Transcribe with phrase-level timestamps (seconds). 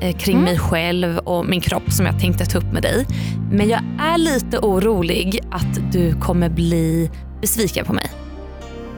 [0.00, 3.06] eh, kring mig själv och min kropp som jag tänkte ta upp med dig.
[3.52, 8.10] Men jag är lite orolig att du kommer bli besviken på mig.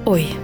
[0.05, 0.37] Oj.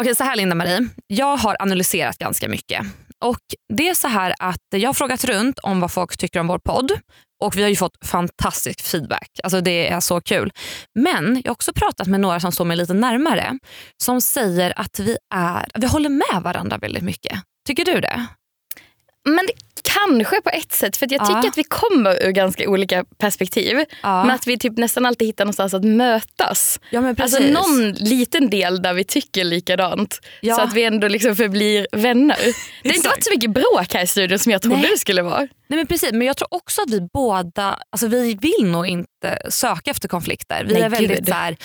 [0.00, 0.88] Okej, så här Linda Marie.
[1.06, 2.86] Jag har analyserat ganska mycket.
[3.24, 3.38] Och
[3.74, 6.58] Det är så här att jag har frågat runt om vad folk tycker om vår
[6.58, 6.92] podd
[7.40, 9.30] och vi har ju fått fantastisk feedback.
[9.42, 10.52] Alltså Det är så kul.
[10.94, 13.58] Men jag har också pratat med några som står mig lite närmare
[14.02, 17.40] som säger att vi, är, vi håller med varandra väldigt mycket.
[17.66, 18.26] Tycker du det?
[19.24, 19.52] Men det,
[19.82, 20.96] kanske på ett sätt.
[20.96, 21.48] För jag tycker Ja.
[21.48, 23.78] att vi kommer ur ganska olika perspektiv.
[24.02, 24.24] Ja.
[24.24, 26.80] Men att vi typ nästan alltid hittar någonstans att mötas.
[26.90, 27.54] Ja, men Alltså precis.
[27.54, 30.20] någon liten del där vi tycker likadant.
[30.40, 30.54] Ja.
[30.56, 32.38] Så att vi ändå liksom förblir vänner.
[32.82, 34.90] Det har inte varit så mycket bråk här i studion som jag trodde Nej.
[34.92, 35.38] det skulle vara.
[35.40, 36.12] Nej, men precis.
[36.12, 40.64] Men jag tror också att vi båda, alltså vi vill nog inte söka efter konflikter.
[40.64, 41.28] Vi Nej, är väldigt gud.
[41.28, 41.56] så här,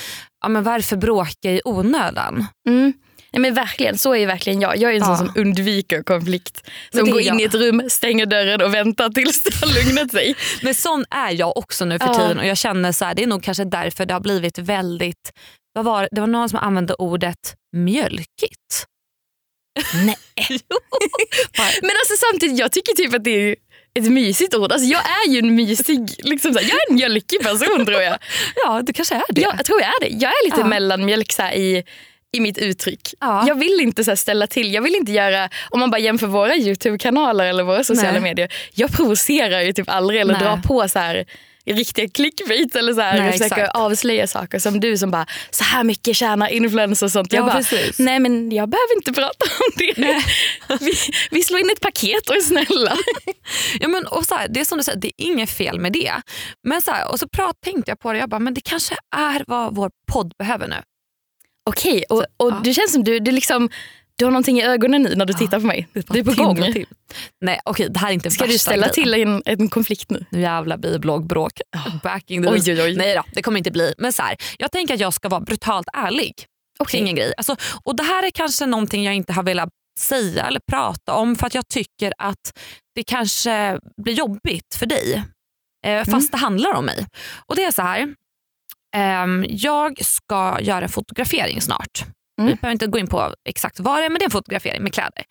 [0.41, 2.45] ja, men varför bråka i onödan?
[2.67, 2.93] Mm.
[3.35, 4.77] Nej, men verkligen, så är ju verkligen jag.
[4.77, 5.05] Jag är en Ja.
[5.05, 6.69] sån som undviker konflikt.
[6.93, 7.49] Som går in i jag.
[7.49, 10.35] ett rum, stänger dörren och väntar tills det har lugnat sig.
[10.61, 13.27] Men sån är jag också nu för tiden och jag känner så här, det är
[13.27, 15.31] nog kanske därför det har blivit väldigt,
[15.73, 18.85] vad var, det var någon som använde ordet mjölkigt.
[20.05, 20.17] Nej.
[21.81, 23.55] Men alltså samtidigt, jag tycker typ att det är
[23.99, 24.71] ett mysigt ord.
[24.71, 28.17] Alltså jag är ju en mysig, liksom så jag är en mjölkig person tror jag.
[28.65, 29.41] ja, du kanske är det.
[29.41, 30.07] Jag tror jag är det.
[30.15, 30.65] Jag är lite Ja.
[30.67, 31.83] mellanmjölk så i,
[32.35, 33.13] i mitt uttryck.
[33.19, 33.47] Ja.
[33.47, 34.73] Jag vill inte så ställa till.
[34.73, 38.21] Jag vill inte göra, om man bara jämför våra Youtube-kanaler eller våra sociala Nej.
[38.21, 38.53] medier.
[38.73, 40.43] Jag provocerar ju typ aldrig eller Nej.
[40.43, 41.25] drar på så här
[41.67, 43.75] riktiga clickbait eller så här, Nej, och försöker exakt.
[43.77, 47.33] avslöja saker som du som bara så här mycket tjänar influencers och sånt.
[47.33, 47.99] Jag Ja, bara, precis.
[47.99, 50.23] nej men jag behöver inte prata om det.
[50.85, 50.93] Vi,
[51.31, 52.97] vi slår in ett paket och är snälla.
[53.79, 55.93] Ja, men, och så här, det är som du säger, det är inget fel med
[55.93, 56.11] det.
[56.63, 58.95] Men så här, och så prat, tänkte jag på det, jag bara, men det kanske
[59.15, 60.75] är vad vår podd behöver nu.
[61.69, 62.61] Okej, och, och ja.
[62.63, 63.69] det känns som du, du, liksom,
[64.17, 65.87] du har någonting i ögonen nu när du tittar på mig.
[65.93, 66.73] Du är på gång.
[66.73, 66.85] Till.
[67.41, 70.25] Nej okej, det här är inte Ska du ställa till en, en konflikt nu?
[70.29, 71.61] Nu jävla biblogbråk.
[72.03, 72.95] Back in the Oj, oj, oj.
[72.95, 73.93] Nej då, det kommer inte bli.
[73.97, 76.33] Men så här, jag tänker att jag ska vara brutalt ärlig
[76.87, 77.33] kring en grej.
[77.37, 81.35] Alltså, och det här är kanske någonting jag inte har velat säga eller prata om
[81.35, 82.57] för att jag tycker att
[82.95, 85.23] det kanske blir jobbigt för dig.
[85.85, 87.05] Eh, fast det handlar om mig.
[87.45, 88.15] Och det är så här.
[88.95, 92.05] Ehm, jag ska göra en fotografering snart.
[92.41, 92.49] Mm.
[92.51, 94.83] Vi behöver inte gå in på exakt vad det är men det är en fotografering
[94.83, 95.23] med kläder.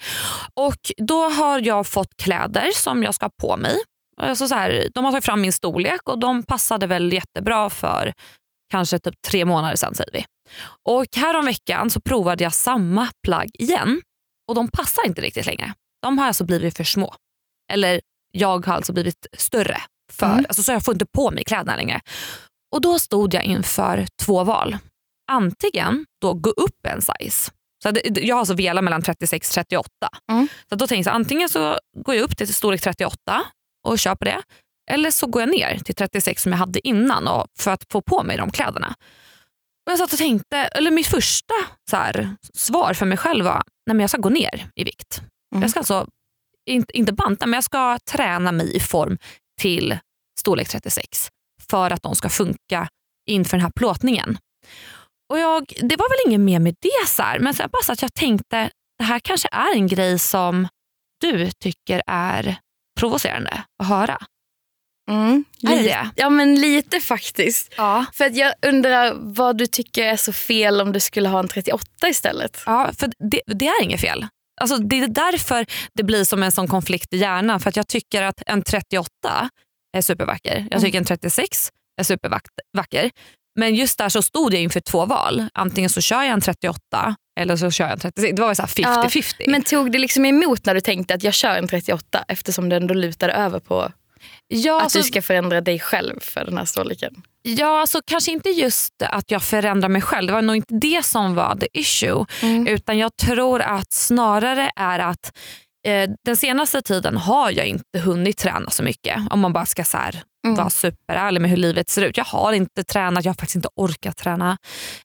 [0.55, 3.77] Och Då har jag fått kläder som jag ska ha på mig.
[4.21, 8.13] Alltså så här, de har tagit fram min storlek och de passade väl jättebra för
[8.71, 10.25] kanske typ tre månader sedan säger vi.
[10.89, 14.01] Och häromveckan så provade jag samma plagg igen
[14.49, 15.75] och de passar inte riktigt längre.
[16.03, 17.15] De har alltså blivit för små.
[17.73, 18.01] Eller
[18.33, 19.81] jag har alltså blivit större.
[20.13, 20.45] För, Mm.
[20.49, 22.01] alltså, så jag får inte på mig kläderna längre.
[22.75, 24.79] Och Då stod jag inför två val.
[25.33, 27.51] Antingen då gå upp en size.
[27.83, 29.89] Så jag har alltså velat mellan 36 och 38.
[30.33, 30.49] Mm.
[30.69, 33.45] Så då tänkte jag antingen så går jag upp till storlek 38
[33.89, 34.43] och på det.
[34.91, 38.01] Eller så går jag ner till 36 som jag hade innan och för att få
[38.01, 38.95] på mig de kläderna.
[39.87, 41.55] Och jag satt och tänkte, eller mitt första
[41.91, 45.19] så här, svar för mig själv var nej men jag ska gå ner i vikt.
[45.55, 45.63] Mm.
[45.63, 46.07] Jag ska alltså
[46.71, 49.19] inte, inte banta men jag ska träna mig i form
[49.61, 49.99] till
[50.41, 51.31] storlek 36
[51.71, 52.89] för att de ska funka
[53.31, 54.39] inför den här plåtningen.
[55.33, 57.83] Och jag, det var väl inget mer med det, så här, men så här, bara
[57.83, 60.69] så att jag tänkte det här kanske är en grej som
[61.21, 62.57] du tycker är
[63.01, 64.19] provocerande att höra.
[65.11, 65.45] Mm.
[65.63, 66.11] Är det det?
[66.17, 67.75] ja men lite faktiskt.
[67.77, 68.05] Ja.
[68.13, 71.49] För att jag undrar vad du tycker är så fel om du skulle ha en
[71.49, 72.63] 38 istället.
[72.67, 74.27] Ja, för det, det är inget fel.
[74.61, 77.61] Alltså, det är därför det blir som en sån konflikt i hjärnan.
[77.61, 79.51] För att jag tycker att en 38
[79.95, 80.69] är supervacker.
[80.71, 81.71] Jag tycker en 36
[82.01, 83.11] är supervacker.
[83.57, 85.49] Men just där så stod jag inför två val.
[85.55, 88.37] Antingen så kör jag en 38 eller så kör jag en 36.
[88.37, 89.45] Det var ju så här 50-50.
[89.49, 92.77] Men tog det liksom emot när du tänkte att jag kör en 38 eftersom du
[92.77, 93.93] ändå lutade över på
[94.49, 97.23] ja, att alltså, du ska förändra dig själv för den här storleken?
[97.45, 100.27] ja, alltså, kanske inte just att jag förändrar mig själv.
[100.27, 102.27] Det var nog inte det som var the issue.
[102.43, 102.67] Mm.
[102.67, 105.39] Utan jag tror att snarare är att
[105.87, 109.17] eh, den senaste tiden har jag inte hunnit träna så mycket.
[109.31, 110.57] Om man bara ska så här, Mm.
[110.57, 112.17] vara superärlig med hur livet ser ut.
[112.17, 114.57] Jag har inte tränat, jag har faktiskt inte orkat träna.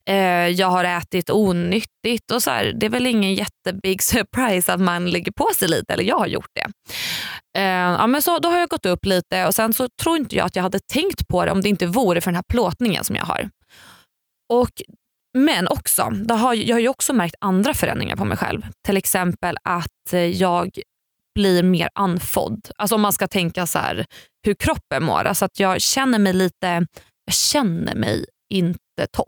[0.09, 0.15] Eh,
[0.47, 2.31] jag har ätit onyttigt.
[2.33, 5.93] och så här, Det är väl ingen jättebig surprise att man lägger på sig lite,
[5.93, 6.67] eller jag har gjort det.
[7.59, 10.35] Eh, ja, men så, då har jag gått upp lite och sen så tror inte
[10.35, 13.03] jag att jag hade tänkt på det om det inte vore för den här plåtningen
[13.03, 13.49] som jag har.
[14.53, 14.71] Och
[15.33, 18.61] men också, det har, jag har ju också märkt andra förändringar på mig själv.
[18.85, 20.79] Till exempel att eh, jag
[21.35, 22.69] blir mer andfådd.
[22.75, 24.05] Alltså om man ska tänka så här,
[24.45, 25.23] hur kroppen mår.
[25.23, 26.85] Alltså att jag känner mig lite,
[27.25, 29.27] jag känner mig inte topp.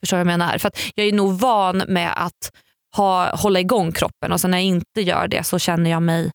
[0.00, 0.58] Förstår du vad jag menar?
[0.58, 2.52] För att jag är nog van med att
[2.96, 6.30] ha, hålla igång kroppen och sen när jag inte gör det så känner jag mig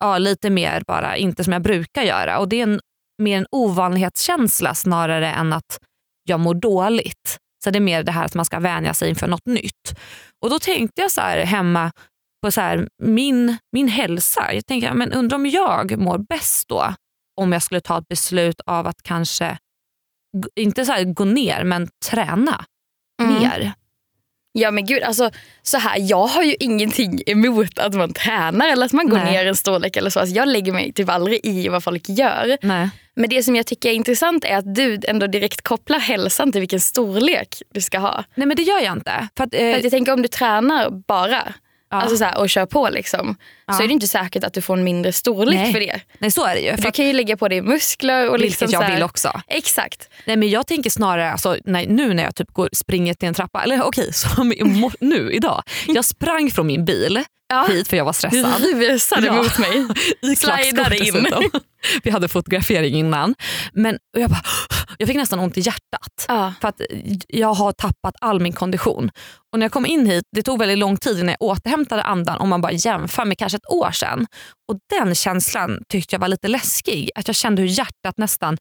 [0.00, 2.38] ja, lite mer bara inte som jag brukar göra.
[2.38, 2.80] Och Det är en,
[3.18, 5.78] mer en ovanlighetskänsla snarare än att
[6.24, 7.38] jag mår dåligt.
[7.64, 9.98] Så det är mer det här att man ska vänja sig inför något nytt.
[10.42, 11.92] Och Då tänkte jag så hemma
[12.42, 14.54] på så här, min, min hälsa.
[14.54, 16.94] Jag tänker, men undrar om jag mår bäst då
[17.40, 19.58] om jag skulle ta ett beslut av att kanske,
[20.56, 22.64] inte så gå ner, men träna
[23.22, 23.34] Mm.
[23.34, 23.72] mer.
[24.52, 25.30] Ja men gud, alltså,
[25.62, 29.32] så här, jag har ju ingenting emot att man tränar eller att man går Nej.
[29.32, 30.20] ner en storlek eller så.
[30.20, 32.58] Alltså, jag lägger mig typ aldrig i vad folk gör.
[32.62, 32.90] Nej.
[33.14, 36.60] Men det som jag tycker är intressant är att du ändå direkt kopplar hälsan till
[36.60, 38.24] vilken storlek du ska ha.
[38.34, 39.28] Nej men det gör jag inte.
[39.36, 41.54] För att, eh, För att jag tänker om du tränar bara.
[42.00, 43.36] Alltså så här, och kör på liksom,
[43.76, 45.72] så är det inte säkert att du får en mindre storlek Nej.
[45.72, 46.00] för det.
[46.18, 46.76] Nej så är det ju.
[46.76, 49.02] För Du kan ju lägga på dig muskler och liksom vilket jag så här, vill
[49.02, 49.40] också.
[49.48, 50.08] Exakt.
[50.24, 53.34] Nej, men jag tänker snarare, alltså, nej, nu när jag typ går, springer till en
[53.34, 55.62] trappa, eller okej, som i mor- nu idag.
[55.86, 57.66] Jag sprang från min bil Ja.
[57.68, 58.62] hit för jag var Du stressad.
[58.74, 59.32] rusade Ja.
[59.34, 59.86] mot mig.
[60.32, 61.26] I Slidade in.
[62.02, 63.34] Vi hade fotografering innan.
[63.72, 64.42] Men jag, bara,
[64.98, 66.24] jag fick nästan ont i hjärtat.
[66.28, 66.54] Ja.
[66.60, 66.80] För att
[67.28, 69.10] jag har tappat all min kondition.
[69.52, 72.38] Och när jag kom in hit, det tog väldigt lång tid innan jag återhämtade andan
[72.38, 74.26] om man bara jämför med kanske ett år sedan.
[74.72, 77.10] Och den känslan tyckte jag var lite läskig.
[77.14, 78.56] Att jag kände hur hjärtat nästan,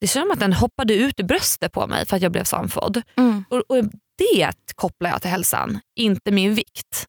[0.00, 2.44] det kändes som att den hoppade ut i bröstet på mig för att jag blev
[2.44, 3.02] så andfådd.
[3.18, 3.44] Mm.
[3.50, 3.84] Och, och
[4.18, 7.04] det kopplar jag till hälsan, inte min vikt.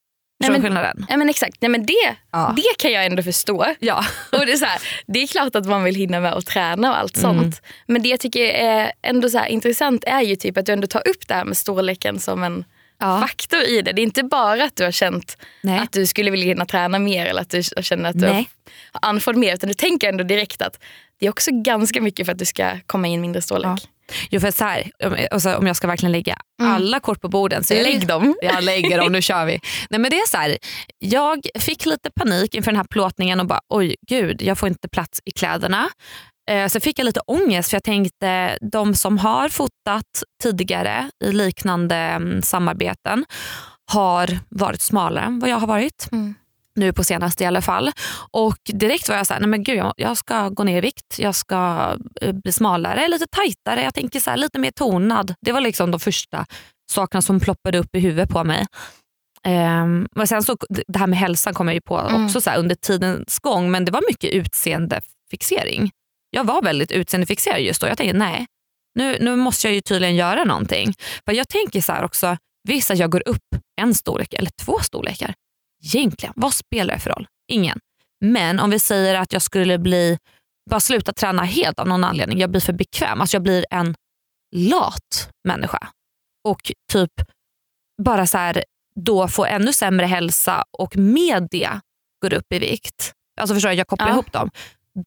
[0.50, 1.06] Nej, men- skillnaden?
[1.10, 1.58] Ja, men exakt.
[1.62, 2.54] Nej, men det, Ja.
[2.56, 3.66] det kan jag ändå förstå.
[3.80, 4.06] Ja.
[4.32, 6.90] Och det, är så här, det är klart att man vill hinna med att träna
[6.92, 7.38] och allt Mm.
[7.40, 7.62] sånt.
[7.88, 10.88] Men det jag tycker är ändå så här intressant är ju typ att du ändå
[10.88, 12.66] tar upp det här med storleken som en
[13.00, 13.20] Ja.
[13.22, 13.92] faktor i det.
[13.92, 15.80] Det är inte bara att du har känt Nej.
[15.80, 18.50] att du skulle vilja hinna träna mer eller att du känner att du Nej.
[18.92, 19.54] har andfådd mer.
[19.54, 20.80] Utan du tänker ändå direkt att
[21.20, 23.66] det är också ganska mycket för att du ska komma i en mindre storlek.
[23.66, 23.78] Ja.
[24.30, 27.64] Jo, för så här, om, alltså, om jag ska verkligen lägga alla kort på borden
[27.64, 28.36] så Lägg dem.
[28.42, 29.60] Jag lägger dem, nu kör vi.
[29.90, 30.58] Nej, men det är så här,
[31.00, 34.88] jag fick lite panik inför den här plåtningen och bara oj gud, jag får inte
[34.90, 35.90] plats i kläderna.
[36.50, 41.32] Eh, så fick jag lite ångest för jag tänkte de som har fotat tidigare i
[41.32, 43.26] liknande mm, samarbeten
[43.92, 46.08] har varit smalare än vad jag har varit.
[46.12, 46.36] Mm.
[46.76, 47.92] Nu på senaste i alla fall.
[48.32, 51.20] Och direkt var jag så här, nej men gud jag, ska gå ner i vikt,
[51.20, 51.92] jag ska
[52.22, 55.36] eh, bli smalare, lite tajtare, jag tänker så här, lite mer tonad.
[55.42, 56.46] Det var liksom de första
[56.92, 58.66] sakerna som ploppade upp i huvudet på mig.
[59.48, 62.26] Um, men sen så, det här med hälsan kom jag ju på Mm.
[62.26, 65.92] också så här, under tidens gång men det var mycket utseendefixering.
[66.30, 67.88] Jag var väldigt utseendefixerad just då.
[67.88, 68.46] Jag tänkte nej,
[68.96, 70.94] nu, nu måste jag ju tydligen göra någonting.
[71.26, 72.38] För Jag tänker så också,
[72.68, 75.34] visst att jag går upp en storlek eller två storlekar.
[75.86, 77.28] Egentligen, vad spelar det för roll?
[77.52, 77.80] Ingen.
[78.26, 80.18] Men om vi säger att jag skulle bli,
[80.70, 82.40] bara sluta träna helt av någon anledning.
[82.40, 83.22] Jag blir för bekväm.
[83.22, 83.96] Alltså jag blir en
[84.56, 85.88] lat människa.
[86.48, 87.12] Och typ
[88.04, 88.64] bara så här,
[88.96, 91.70] då få ännu sämre hälsa och med det
[92.22, 93.14] går upp i vikt.
[93.42, 94.14] Alltså förstår du, jag kopplar Ja.
[94.14, 94.50] ihop dem.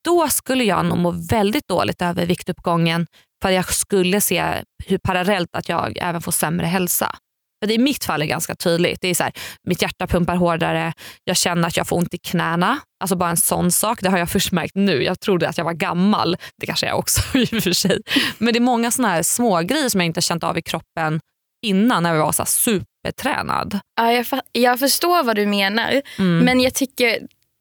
[0.04, 3.06] Då skulle jag nog må väldigt dåligt över viktuppgången
[3.42, 7.16] för jag skulle se hur parallellt att jag även får sämre hälsa.
[7.62, 9.00] För det I mitt fall är ganska tydligt.
[9.00, 9.32] Det är så här,
[9.62, 10.92] mitt hjärta pumpar hårdare,
[11.24, 12.78] jag känner att jag får ont i knäna.
[13.00, 13.98] Alltså bara en sån sak.
[14.02, 15.02] Det har jag först märkt nu.
[15.02, 16.36] Jag trodde att jag var gammal.
[16.60, 17.98] Det kanske jag också i och för sig.
[18.38, 21.20] Men det är många såna här små grejer som jag inte känt av i kroppen
[21.66, 23.78] innan när jag var så supertränad.
[23.96, 26.02] Ja, jag, jag förstår vad du menar.
[26.18, 26.38] Mm.
[26.44, 27.18] Men jag tycker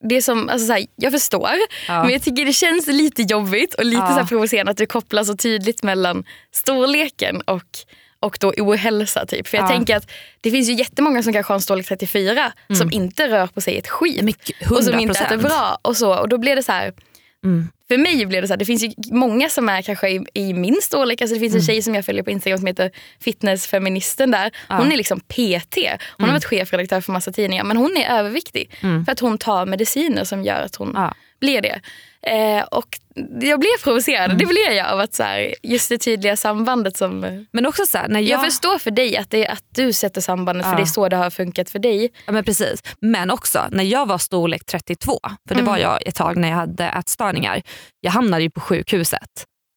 [0.10, 1.50] det som, alltså så här, jag förstår,
[1.88, 2.04] Ja.
[2.04, 4.18] men jag tycker det känns lite jobbigt och lite Ja.
[4.22, 6.24] så provocerande att du kopplar så tydligt mellan
[6.56, 7.64] storleken och,
[8.26, 9.26] och då ohälsa.
[9.26, 9.48] Typ.
[9.48, 9.68] För jag Ja.
[9.70, 13.48] tänker att det finns ju jättemånga som kanske har en storlek 34 som inte rör
[13.48, 14.52] på sig ett skit.
[14.70, 15.26] Och som inte 100%.
[15.26, 15.78] äter bra.
[15.82, 16.94] Och, så, och då blir det så här,
[17.44, 17.68] Mm.
[17.88, 20.54] för mig blir det så här, det finns ju många som är kanske i, i
[20.54, 21.22] min storlek.
[21.22, 21.66] Alltså det finns en Mm.
[21.68, 24.52] tjej som jag följer på Instagram som heter Fitnessfeministen där.
[24.70, 25.76] Hon är liksom PT.
[25.78, 25.86] Hon
[26.20, 26.30] Mm.
[26.30, 28.78] har varit chefredaktör för massa tidningar men hon är överviktig.
[28.82, 31.14] För att hon tar mediciner som gör att hon Ja.
[31.40, 31.80] blir det.
[32.28, 32.86] Eh, och
[33.42, 34.38] jag blev provocerad, Mm.
[34.38, 37.46] det blev jag av att så här, just det tydliga sambandet som...
[37.54, 38.30] Men också så här, när jag...
[38.30, 40.70] Jag förstår för dig att, det att du sätter sambandet Ja.
[40.72, 42.10] för det är så det har funkat för dig.
[42.26, 42.84] Ja, men precis.
[43.02, 45.66] Men också när jag var storlek 32, för det Mm.
[45.66, 47.62] var jag ett tag när jag hade ätstörningar.
[48.00, 49.30] Jag hamnade ju på sjukhuset.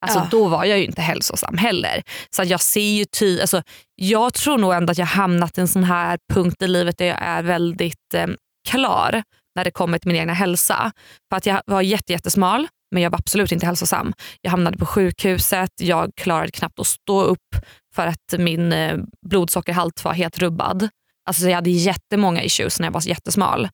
[0.06, 0.26] Alltså, Ja.
[0.30, 2.02] Då var jag ju inte hälsosam heller.
[2.36, 3.62] Så jag ser ju ty alltså,
[3.96, 7.06] Jag tror nog ändå att jag hamnat i en sån här punkt i livet där
[7.06, 8.26] jag är väldigt eh,
[8.68, 9.22] klar
[9.58, 10.92] när det kommer till min egna hälsa.
[11.30, 14.12] För att Jag var jätte, jättesmal men jag var absolut inte hälsosam.
[14.40, 17.48] Jag hamnade på sjukhuset, jag klarade knappt att stå upp
[17.94, 18.96] för att min eh,
[19.26, 20.88] blodsockerhalt var helt rubbad.
[21.28, 23.64] Alltså jag hade jättemånga issues när jag var jättesmal.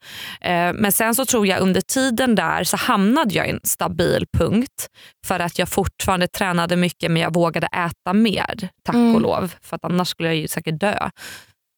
[0.40, 4.26] Eh, men sen så tror jag under tiden där så hamnade jag i en stabil
[4.38, 4.86] punkt
[5.26, 9.14] för att jag fortfarande tränade mycket men jag vågade äta mer, tack Mm.
[9.14, 9.54] och lov.
[9.62, 11.10] För att annars skulle jag säkert dö.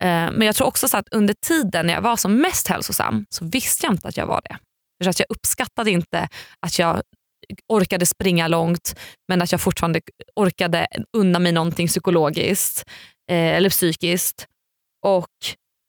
[0.05, 3.27] Eh, men jag tror också så att under tiden när jag var som mest hälsosam
[3.29, 4.59] så visste jag inte att jag var det.
[5.03, 6.29] För att jag uppskattade inte
[6.67, 7.03] att jag
[7.69, 8.99] orkade springa långt
[9.29, 10.01] men att jag fortfarande
[10.37, 10.87] orkade
[11.17, 12.85] unna mig någonting psykologiskt
[13.31, 14.47] eh, eller psykiskt.
[15.07, 15.35] Och,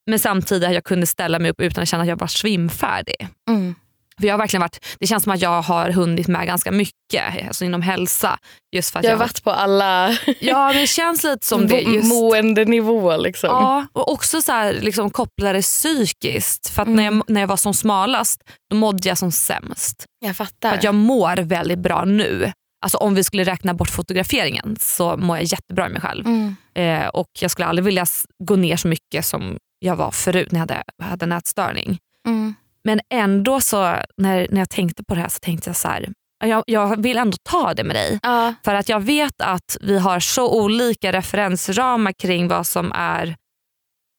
[0.10, 3.28] men samtidigt att jag kunde ställa mig upp utan att känna att jag var svimfärdig.
[3.50, 3.76] Mm.
[4.20, 7.48] För jag har verkligen varit, det känns som att jag har hunnit med ganska mycket
[7.48, 8.40] alltså inom hälsa.
[8.76, 10.10] Just för att Jag har jag, varit på alla
[10.40, 11.80] Ja, men det känns lite som det.
[11.82, 13.18] Just, måendenivåer.
[13.18, 13.50] Liksom.
[13.50, 16.70] Ja, och också så här, liksom, koppla det psykiskt.
[16.70, 20.06] För att när, jag, när jag var som smalast då mådde jag som sämst.
[20.20, 20.74] Jag För fattar.
[20.74, 22.52] att jag mår väldigt bra nu.
[22.82, 26.26] Alltså om vi skulle räkna bort fotograferingen så mår jag jättebra i mig själv.
[26.26, 26.56] Mm.
[26.76, 28.06] Eh, och Jag skulle aldrig vilja
[28.44, 31.98] gå ner så mycket som jag var förut när jag hade, hade en ätstörning.
[32.28, 32.56] Mm.
[32.88, 33.77] Men ändå så
[34.17, 36.10] när, när jag tänkte på det här så tänkte jag så här,
[36.46, 38.20] jag, jag vill ändå ta det med dig.
[38.24, 38.53] Ja.
[38.65, 43.36] För att jag vet att vi har så olika referensramar kring vad som är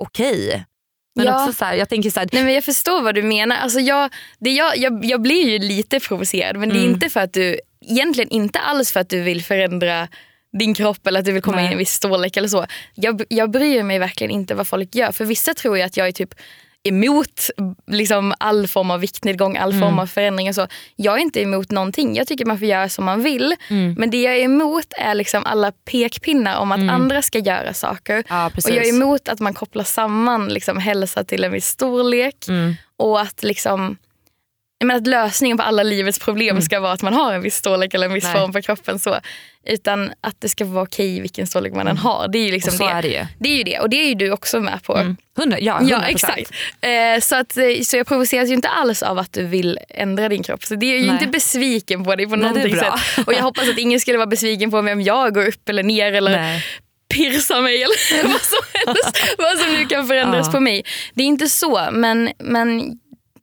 [0.04, 0.64] okej.
[1.16, 1.42] Men Ja.
[1.42, 3.56] också så här, jag tänker så här, Nej, men jag förstår vad du menar.
[3.56, 6.94] Alltså jag, det jag, jag, jag blir ju lite provocerad men det är Mm.
[6.94, 10.08] inte för att du, egentligen inte alls för att du vill förändra
[10.58, 11.64] din kropp eller att du vill komma Nej.
[11.64, 12.66] in i en viss storlek eller så.
[12.94, 15.12] Jag, jag bryr mig verkligen inte vad folk gör.
[15.12, 16.34] För vissa tror ju att jag är typ
[16.88, 17.50] emot
[17.86, 19.80] liksom, all form av viktnedgång, all Mm.
[19.80, 20.66] form av förändring och så.
[20.96, 22.16] Jag är inte emot någonting.
[22.16, 23.54] Jag tycker man får göra som man vill.
[23.70, 23.94] Mm.
[23.98, 28.24] Men det jag är emot är liksom alla pekpinnar om att andra ska göra saker.
[28.28, 28.46] ja.
[28.46, 32.48] Och jag är emot att man kopplar samman liksom, hälsa till en viss storlek.
[32.48, 32.74] Mm.
[32.96, 33.96] Och att liksom
[34.78, 37.56] jag menar att lösningen på alla livets problem ska vara att man har en viss
[37.56, 38.34] storlek eller en viss Mm.
[38.34, 38.42] Nej.
[38.42, 38.98] form på kroppen.
[38.98, 39.18] Så.
[39.66, 42.28] Utan att det ska vara okej vilken storlek man än har.
[42.28, 42.86] Det är ju liksom Mm.
[42.86, 42.98] och så det.
[42.98, 43.26] är det ju.
[43.38, 44.96] Det är ju det och det är ju du också med på.
[44.96, 45.16] Mm.
[45.38, 45.88] 100, ja, 100%.
[45.90, 46.50] Ja exakt.
[46.80, 50.28] Eh, så, att, eh, så jag provoceras ju inte alls av att du vill ändra
[50.28, 50.64] din kropp.
[50.64, 51.10] Så det är ju Nej.
[51.14, 52.98] inte besviken på dig på Nej, någonting bra.
[53.16, 53.26] sätt.
[53.26, 55.82] Och jag hoppas att ingen skulle vara besviken på mig om jag går upp eller
[55.82, 56.64] ner eller Nej.
[57.14, 59.34] pirsa mig eller vad som helst.
[59.38, 60.52] vad som nu kan förändras Ja.
[60.52, 60.84] på mig.
[61.14, 62.98] Det är inte så men, men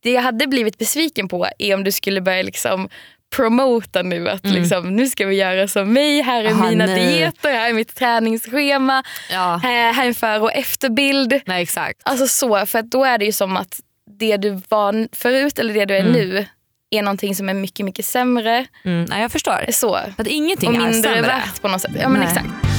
[0.06, 2.90] det jag hade blivit besviken på är om du skulle börja liksom
[3.36, 6.60] promota nu att liksom, nu ska vi göra som mig, här är Mm.
[6.62, 7.08] Aha, mina nej.
[7.18, 9.60] dieter, här är mitt träningsschema, Ja.
[9.64, 11.42] här, här är en före och efterbild.
[11.46, 12.00] Nej exakt.
[12.04, 13.80] Alltså så, för att då är det ju som att
[14.20, 16.14] det du var förut eller det du är Mm.
[16.14, 16.46] nu
[16.90, 18.66] är någonting som är mycket, mycket sämre.
[18.86, 19.66] Mm, nej, jag förstår.
[19.72, 20.00] Så.
[20.16, 21.22] För att ingenting Och är mindre sämre.
[21.22, 21.92] värt på något sätt.
[22.02, 22.28] Ja men Nej.
[22.30, 22.75] exakt.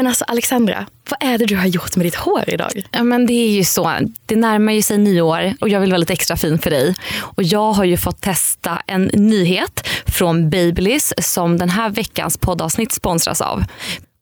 [0.00, 2.82] Men alltså Alexandra, vad är det du har gjort med ditt hår idag?
[2.90, 3.92] Ja, men det är ju så.
[4.26, 6.94] Det närmar ju sig nyår och jag vill vara lite extra fin för dig.
[7.20, 12.92] Och jag har ju fått testa en nyhet från Babyliss som den här veckans poddavsnitt
[12.92, 13.64] sponsras av.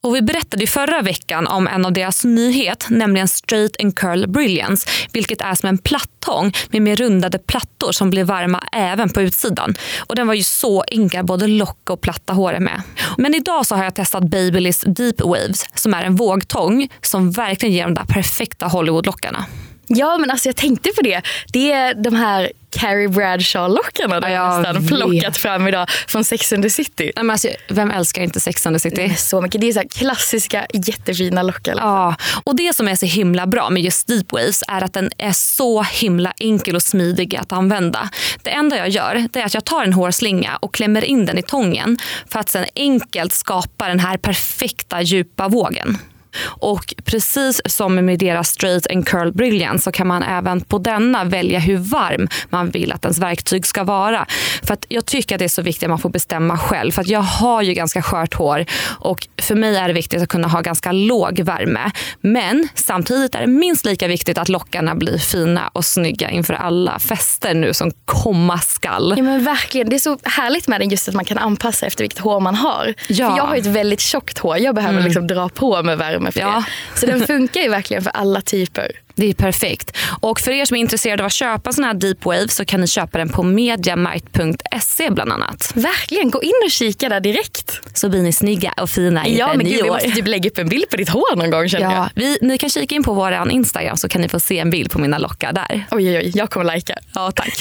[0.01, 4.89] Och vi berättade förra veckan om en av deras nyhet, nämligen Straight and Curl Brilliance,
[5.11, 9.75] vilket är som en plattång med mer rundade plattor som blir varma även på utsidan.
[9.97, 12.81] Och den var ju så enkel, både locka och platta håret med.
[13.17, 17.75] Men idag så har jag testat Babyliss Deep Waves som är en vågtång som verkligen
[17.75, 19.45] ger de där perfekta Hollywood-lockarna.
[19.87, 21.21] Ja men alltså jag tänkte på det.
[21.53, 26.63] Det är de här Carrie Bradshaw-lockarna du Ja, nästan plockat fram idag från Sex and
[26.63, 27.11] the City.
[27.15, 29.01] Nej, men alltså, vem älskar inte Sex and the City?
[29.01, 29.61] är så mycket.
[29.61, 31.71] Det är så klassiska jättefina lockar.
[31.71, 31.89] liksom.
[31.89, 35.09] Ja, och det som är så himla bra med just Deep Waves är att den
[35.17, 38.09] är så himla enkel och smidig att använda.
[38.43, 41.41] Det enda jag gör är att jag tar en hårslinga och klämmer in den i
[41.41, 41.97] tången
[42.31, 45.97] för att sen enkelt skapa den här perfekta djupa vågen.
[46.43, 51.23] Och precis som med deras straight and curl brilliance så kan man även på denna
[51.23, 54.25] välja hur varm man vill att ens verktyg ska vara.
[54.63, 56.91] För att jag tycker att det är så viktigt att man får bestämma själv.
[56.91, 58.65] För att jag har ju ganska skört hår
[58.99, 61.91] och för mig är det viktigt att kunna ha ganska låg värme.
[62.21, 66.99] Men samtidigt är det minst lika viktigt att lockarna blir fina och snygga inför alla
[66.99, 69.13] fester nu som komma skall.
[69.17, 69.89] Ja men verkligen.
[69.89, 72.55] Det är så härligt med den just att man kan anpassa efter vilket hår man
[72.55, 72.93] har.
[73.07, 73.29] Ja.
[73.29, 74.57] För jag har ett väldigt tjockt hår.
[74.57, 76.63] Jag behöver liksom dra på med värme med för Ja.
[76.93, 76.99] det.
[76.99, 78.91] Så den funkar ju verkligen för alla typer.
[79.15, 79.97] Det är perfekt.
[80.21, 82.81] Och för er som är intresserade av att köpa sån här deep wave så kan
[82.81, 85.71] ni köpa den på mediamite.se bland annat.
[85.75, 87.79] Verkligen, gå in och kika där direkt.
[87.93, 89.93] Så blir ni snygga och fina inför Ja men gud, vi nyår.
[89.93, 91.93] måste typ lägga upp en bild på ditt hår någon gång känner jag.
[91.93, 94.69] Ja, vi, ni kan kika in på vår Instagram så kan ni få se en
[94.69, 95.85] bild på mina lockar där.
[95.91, 96.95] Oj, oj, oj, jag kommer lajka.
[97.15, 97.53] Ja, tack.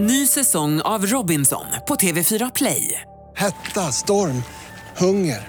[0.00, 3.00] Ny säsong av Robinson på TV4 Play.
[3.37, 4.42] Hetta, storm,
[4.97, 5.49] hunger.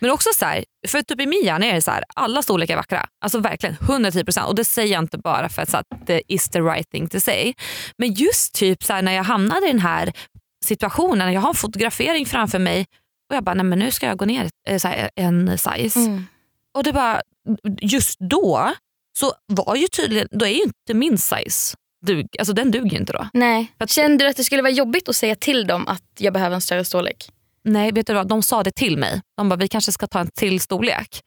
[0.00, 2.74] Men också så här, för typ i min hjärna är det så här, alla storlekar
[2.74, 3.06] är vackra.
[3.24, 6.48] Alltså verkligen 110% och det säger jag inte bara för att, så att det is
[6.48, 7.54] the right thing to say.
[7.98, 10.12] Men just typ så här, när jag hamnade i den här
[10.64, 12.86] situationen, jag har en fotografering framför mig
[13.30, 15.98] och jag bara, nej men nu ska jag gå ner eh, så här, en size.
[16.00, 16.26] Mm.
[16.76, 17.20] Och det bara,
[17.80, 18.72] just då
[19.18, 21.76] så var ju tydligen, då är ju inte min size
[22.06, 23.28] dug, alltså den duger ju inte då.
[23.32, 23.72] Nej.
[23.78, 26.54] Att- Kände du att det skulle vara jobbigt att säga till dem att jag behöver
[26.54, 27.28] en större storlek?
[27.68, 28.28] Nej, vet du vad?
[28.28, 29.20] De sa det till mig.
[29.36, 31.20] De bara, vi kanske ska ta en till storlek.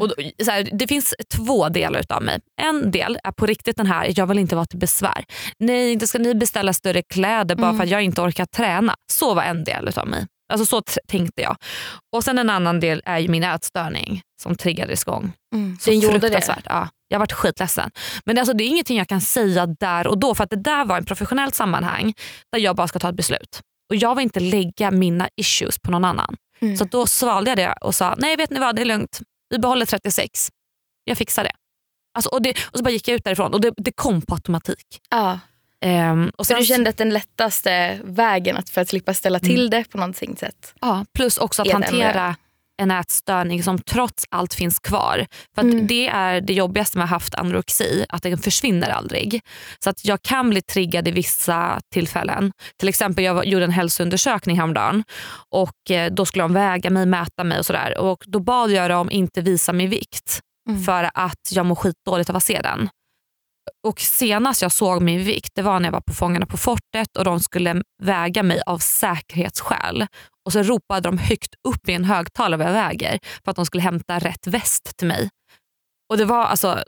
[0.00, 2.40] Och då, så här, det finns två delar utav mig.
[2.62, 5.24] En del är på riktigt den här, jag vill inte vara till besvär.
[5.58, 8.94] Nej, inte ska ni beställa större kläder bara för att jag inte orkar träna.
[9.12, 10.26] Så var en del utav mig.
[10.52, 11.56] Alltså så tänkte jag.
[12.16, 15.32] Och sen en annan del är ju min ätstörning som triggades igång.
[15.54, 15.76] Mm.
[15.80, 16.56] Så Den gjorde det?
[16.64, 17.90] Ja, jag varit skitledsen.
[18.24, 20.84] Men alltså, det är ingenting jag kan säga där och då för att det där
[20.84, 22.14] var ett professionellt sammanhang
[22.52, 23.60] där jag bara ska ta ett beslut.
[23.90, 26.36] Och Jag vill inte lägga mina issues på någon annan.
[26.60, 26.76] Mm.
[26.76, 29.20] Så då svalde jag det och sa, nej vet ni vad, det är lugnt.
[29.50, 30.48] Vi behåller 36.
[31.04, 31.52] Jag fixar det.
[32.14, 34.34] Alltså, och, det och så bara gick jag ut därifrån och det, det kom på
[34.34, 35.00] automatik.
[35.10, 35.38] Ja.
[35.80, 39.70] Ehm, och sen, du kände att den lättaste vägen att för att slippa ställa till
[39.70, 40.74] det på någonting sätt?
[40.80, 42.36] ja, plus också att hantera
[42.82, 45.26] en ätstörning som trots allt finns kvar.
[45.54, 45.86] För Mm.
[45.86, 49.40] Det är det jobbigaste med att ha haft anorexi, att den försvinner aldrig.
[49.84, 52.52] Så att jag kan bli triggad i vissa tillfällen.
[52.78, 55.04] Till exempel jag gjorde en hälsoundersökning häromdagen
[55.50, 57.98] och eh, då skulle de väga mig, mäta mig och sådär.
[57.98, 60.82] Och Då bad jag dem inte visa min vikt Mm.
[60.82, 62.88] för att jag mår skitdåligt av att se den.
[63.86, 67.16] Och Senast jag såg min vikt det var när jag var på Fångarna på fortet
[67.18, 70.06] och de skulle väga mig av säkerhetsskäl.
[70.46, 73.66] Och så ropade de högt upp i en högtalare vad jag väger för att de
[73.66, 75.28] skulle hämta rätt väst till mig.
[76.10, 76.82] Och det var alltså,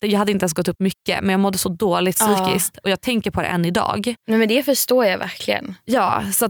[0.00, 2.26] Jag hade inte ens gått upp mycket men jag mådde så dåligt Ja.
[2.26, 4.14] psykiskt och jag tänker på det än idag.
[4.28, 5.74] Nej, men det förstår jag verkligen.
[5.84, 6.48] Ja, så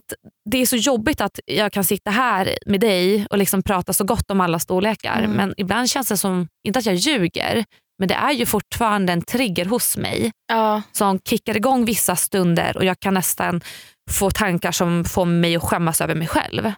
[0.50, 4.04] det är så jobbigt att jag kan sitta här med dig och liksom prata så
[4.04, 5.18] gott om alla storlekar.
[5.18, 5.30] Mm.
[5.30, 7.64] Men ibland känns det som, inte att jag ljuger,
[7.98, 10.82] men det är ju fortfarande en trigger hos mig Ja.
[10.92, 13.60] som kickar igång vissa stunder och jag kan nästan
[14.08, 16.72] få tankar som får mig att skämmas över mig själv.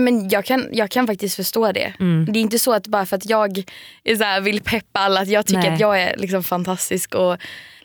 [0.00, 1.92] Men jag, kan, jag kan faktiskt förstå det.
[2.00, 2.32] Mm.
[2.32, 3.64] Det är inte så att bara för att jag
[4.04, 5.72] är så här, vill peppa alla att jag tycker Nej.
[5.72, 7.36] att jag är liksom fantastisk och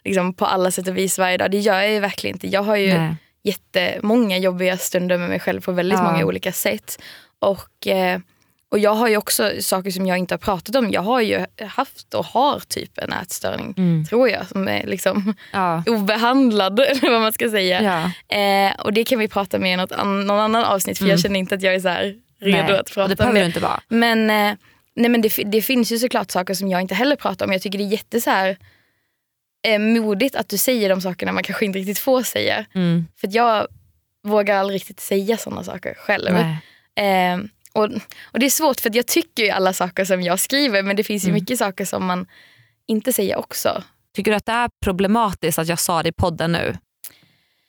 [0.03, 1.51] liksom på alla sätt och vis varje dag.
[1.51, 2.47] Det gör jag ju verkligen inte.
[2.47, 3.15] Jag har ju Nej.
[3.43, 6.11] jättemånga jobbiga stunder med mig själv på väldigt Ja.
[6.11, 7.01] många olika sätt.
[7.39, 8.19] Och, eh,
[8.71, 10.91] och jag har ju också saker som jag inte har pratat om.
[10.91, 14.05] Jag har ju haft och har typ en ätstörning, Mm.
[14.05, 15.83] tror jag, som är liksom Ja.
[15.87, 17.81] obehandlad eller vad man ska säga.
[18.29, 18.37] Ja.
[18.37, 21.19] Eh, och det kan vi prata med i något an- någon annan avsnitt för jag
[21.19, 22.03] känner inte att jag är så här
[22.41, 22.65] redo Mm.
[22.71, 22.79] Nej.
[22.79, 23.39] att prata det om behöver det.
[23.39, 23.81] du inte vara.
[23.87, 24.53] Men, eh,
[24.95, 27.51] nej, men det, det finns ju såklart saker som jag inte heller pratar om.
[27.53, 28.57] Jag tycker det är jätte så här,
[29.67, 32.65] eh, modigt att du säger de sakerna man kanske inte riktigt får säga.
[32.75, 33.07] Mm.
[33.21, 33.67] För jag
[34.23, 36.37] vågar aldrig riktigt säga sådana saker själv.
[37.73, 37.83] Och,
[38.23, 40.95] och Det är svårt för att jag tycker ju alla saker som jag skriver men
[40.95, 41.39] det finns ju Mm.
[41.41, 42.25] mycket saker som man
[42.87, 43.83] inte säger också.
[44.15, 46.77] Tycker du att det är problematiskt att jag sa det i podden nu?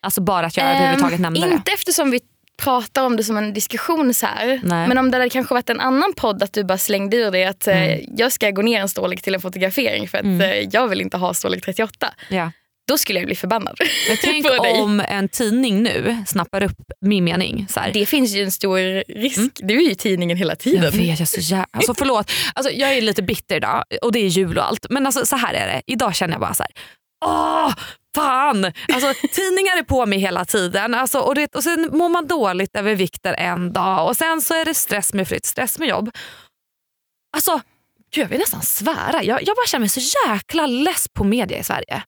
[0.03, 1.53] Alltså bara att jag Ehm, överhuvudtaget nämnde det.
[1.53, 2.21] Inte eftersom vi
[2.63, 4.61] pratar om det som en diskussion så här.
[4.65, 4.89] Nej.
[4.89, 7.45] Men om det hade kanske varit en annan podd att du bara slängde ur dig
[7.45, 8.05] att eh, Mm.
[8.17, 10.41] jag ska gå ner en storlek till en fotografering för att Mm.
[10.41, 12.15] eh, jag vill inte ha storlek 38.
[12.29, 12.51] Ja.
[12.93, 13.77] Då skulle jag bli förbannad.
[14.09, 17.67] Men tänk om en tidning nu snappar upp min mening.
[17.71, 17.93] Så här.
[17.93, 18.79] Det finns ju en stor
[19.13, 19.53] risk.
[19.55, 20.85] Du är ju tidningen hela tiden.
[20.85, 21.67] Jag vet, jag är så jävla...
[21.71, 24.87] Alltså förlåt, alltså, jag är lite bitter idag och det är jul och allt.
[24.91, 26.73] Men alltså, så här är det, idag känner jag bara så här.
[27.25, 27.75] Åh,
[28.15, 28.65] fan!
[28.65, 32.77] Alltså, tidningar är på mig hela tiden alltså, och, det, och sen mår man dåligt
[32.77, 36.11] över vikter en dag och sen så är det stress med flytt, stress med jobb.
[37.37, 37.61] Alltså,
[38.15, 39.23] gud, jag vill nästan svära.
[39.23, 42.03] Jag, jag bara känner mig så jäkla less på media i Sverige.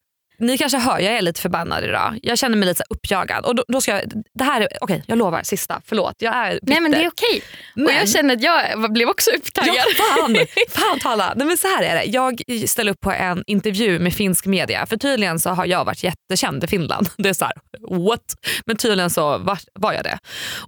[0.46, 2.18] Ni kanske hör, jag är lite förbannad idag.
[2.22, 3.44] Jag känner mig lite uppjagad.
[3.44, 4.02] Och då, då ska jag,
[4.35, 5.80] det här är, okej, jag lovar, sista.
[5.87, 6.66] Förlåt, jag är bitter.
[6.66, 7.42] Nej men det är okej.
[7.74, 9.74] Och Men- jag känner att jag blev också upptaggad.
[9.76, 10.37] Ja, fan!
[10.68, 11.33] fan tala.
[11.37, 12.04] Nej, men så här är det.
[12.04, 14.87] Jag ställer upp på en intervju med finsk media.
[14.87, 17.09] För tydligen så har jag varit jättekänd i Finland.
[17.18, 17.54] Det är så här,
[17.90, 18.35] what?
[18.66, 20.18] Men tydligen så var, var jag det.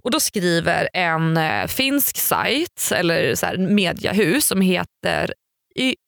[0.03, 5.33] Och då skriver en eh, finsk sajt, eller så här, mediahus som heter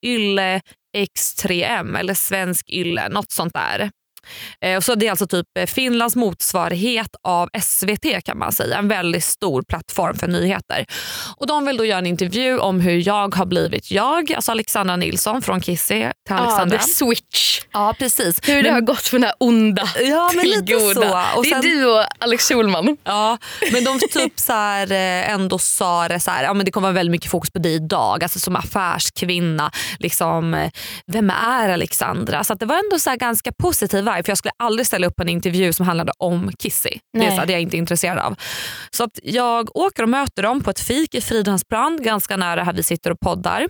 [0.06, 0.60] Yle
[0.96, 3.90] X3M eller Svensk ylle, något sånt där.
[4.60, 8.78] Eh, och så det är alltså typ eh, Finlands motsvarighet av SVT kan man säga.
[8.78, 10.86] En väldigt stor plattform för nyheter.
[11.36, 14.96] Och De vill då göra en intervju om hur jag har blivit jag, alltså Alexandra
[14.96, 16.78] Nilsson från Kissy till Ja, Alexandra.
[16.78, 17.60] the switch.
[17.72, 18.40] Ja precis.
[18.48, 20.94] Hur det Men- har gått från det onda Ja, men till lite goda.
[21.34, 21.38] så.
[21.38, 22.96] Och det är du och Alex Schulman.
[23.04, 23.38] Ja,
[23.72, 26.88] men de typ så här, eh, ändå sa det så här, ja, men det kommer
[26.88, 29.70] vara väldigt mycket fokus på dig idag, alltså som affärskvinna.
[29.98, 30.70] Liksom, eh,
[31.06, 32.44] vem är Alexandra?
[32.44, 35.28] Så det var ändå så ganska positiv vibe för jag skulle aldrig ställa upp en
[35.28, 36.90] intervju som handlade om Kissy.
[37.12, 37.30] Det är, Nej.
[37.30, 38.36] så här, det är jag inte intresserad av.
[38.90, 42.72] Så att jag åker och möter dem på ett fik i Fridhemsbrand ganska nära här
[42.72, 43.68] vi sitter och poddar.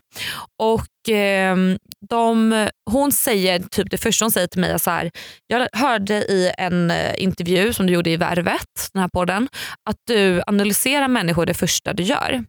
[0.63, 5.11] Och ehm, de, hon säger, typ det första hon säger till mig är så här,
[5.47, 9.49] jag hörde i en eh, intervju som du gjorde i Värvet, den här podden,
[9.91, 12.45] att du analyserar människor det första du gör.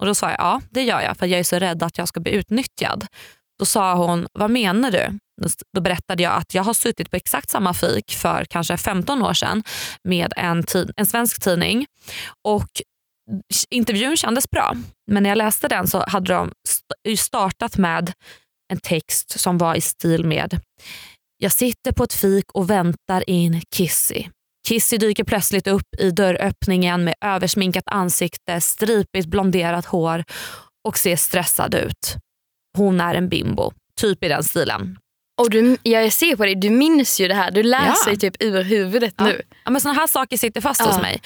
[0.00, 2.08] Och Då sa jag ja, det gör jag för jag är så rädd att jag
[2.08, 3.06] ska bli utnyttjad.
[3.58, 5.18] Då sa hon, vad menar du?
[5.42, 9.34] Då- berättade jag att jag har suttit på exakt samma fik för kanske 15 år
[9.34, 9.62] sedan
[10.04, 11.86] med en, tid, en svensk tidning
[12.48, 12.68] och
[13.70, 14.76] intervjun kändes bra.
[15.10, 16.52] Men när jag läste den så hade de
[17.18, 18.12] startat med
[18.72, 20.60] en text som var i stil med
[21.38, 24.24] Jag sitter på ett fik och väntar in Kissy.
[24.68, 30.24] Kissy dyker plötsligt upp i dörröppningen med översminkat ansikte, stripigt blonderat hår
[30.88, 32.16] och ser stressad ut.
[32.76, 33.72] Hon är en bimbo.
[34.00, 34.98] Typ i den stilen.
[35.38, 37.50] Och du, jag ser på dig, du minns ju det här.
[37.50, 38.16] Du läser Ja.
[38.16, 39.24] typ ur huvudet Ja.
[39.24, 39.42] nu.
[39.64, 40.86] Ja, men såna här saker sitter fast Ja.
[40.86, 41.22] hos mig.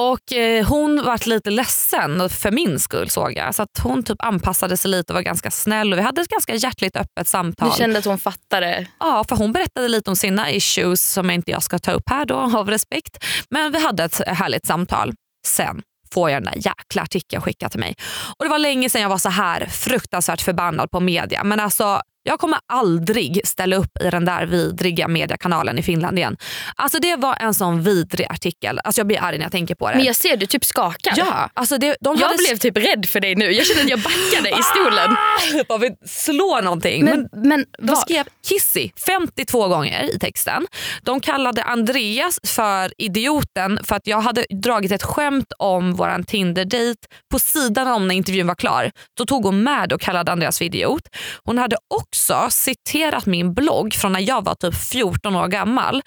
[0.00, 3.54] Och eh, Hon vart lite ledsen för min skull såg jag.
[3.54, 5.92] Så att hon typ anpassade sig lite och var ganska snäll.
[5.92, 7.70] Och Vi hade ett ganska hjärtligt öppet samtal.
[7.70, 8.86] Du kände att hon fattade.
[9.00, 12.24] Ja, för hon berättade lite om sina issues som inte jag ska ta upp här
[12.24, 13.24] då av respekt.
[13.50, 15.12] Men vi hade ett härligt samtal.
[15.46, 15.82] Sen
[16.14, 17.94] får jag den där jäkla artikeln skickad till mig.
[18.38, 21.44] Och Det var länge sedan jag var så här fruktansvärt förbannad på media.
[21.44, 26.36] Men alltså, jag kommer aldrig ställa upp i den där vidriga mediekanalen i Finland igen.
[26.76, 28.80] Alltså Det var en sån vidrig artikel.
[28.84, 29.96] Alltså Jag blir arg när jag tänker på det.
[29.96, 31.12] Men jag ser du typ skakar.
[31.16, 33.52] Ja, alltså det, de Jag hade blev typ rädd för dig nu.
[33.52, 35.16] Jag kände att jag backade i stolen.
[35.68, 37.04] Bara vill slå någonting.
[37.04, 37.98] Men, Men, men De vad?
[37.98, 40.66] skrev Kissy 52 gånger i texten.
[41.02, 47.00] De kallade Andreas för idioten för att jag hade dragit ett skämt om våran Tinder-dejt
[47.32, 48.90] på sidan om när intervjun var klar.
[49.18, 51.02] Då tog hon med och kallade Andreas för idiot.
[51.44, 52.15] Hon hade också
[52.50, 56.02] citerat min blogg från när jag var typ 14 år gammal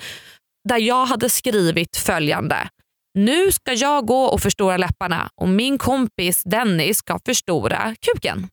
[0.70, 2.70] där jag hade skrivit följande.
[3.14, 8.48] Nu ska jag gå och förstora läpparna och min kompis Dennis ska förstora kuken.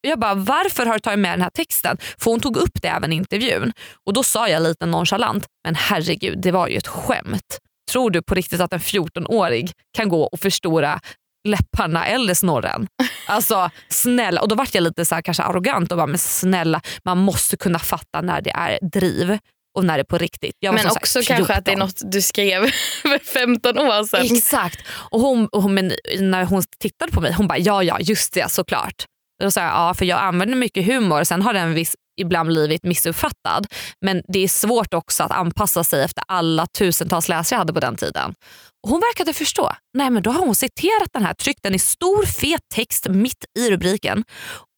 [0.00, 1.96] Jag bara, varför har du tagit med den här texten?
[2.18, 3.72] För hon tog upp det även i intervjun.
[4.06, 7.58] Och då sa jag lite nonchalant, men herregud, det var ju ett skämt.
[7.90, 11.00] Tror du på riktigt att en 14-årig kan gå och förstora
[11.48, 12.86] läpparna eller snorren?
[13.26, 14.40] Alltså snälla.
[14.40, 17.56] Och då vart jag lite så här, kanske arrogant och bara, men snälla, man måste
[17.56, 19.38] kunna fatta när det är driv
[19.78, 20.56] och när det är på riktigt.
[20.62, 21.78] Men också kanske att det är 14.
[21.78, 22.62] något du skrev
[23.02, 24.36] för 15 år sedan.
[24.36, 24.80] Exakt.
[24.88, 28.32] Och hon, och hon, men när hon tittade på mig, hon bara ja, ja, just
[28.32, 29.04] det, såklart.
[29.42, 31.24] Då sa jag ja, för jag använder mycket humor.
[31.24, 33.66] Sen har den viss, ibland blivit missuppfattad.
[34.00, 37.80] Men det är svårt också att anpassa sig efter alla tusentals läsare jag hade på
[37.80, 38.34] den tiden.
[38.82, 39.72] Och hon verkade förstå.
[39.94, 43.44] Nej, men Då har hon citerat den här, tryckt den i stor fet text mitt
[43.58, 44.24] i rubriken.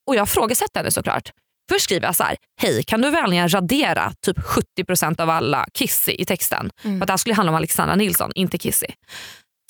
[0.07, 1.31] Och jag frågasätter henne såklart.
[1.73, 6.12] Först skriver jag så här, hej kan du vänligen radera typ 70% av alla Kissy
[6.12, 6.70] i texten?
[6.83, 8.87] För att det här skulle handla om Alexandra Nilsson, inte Kissy.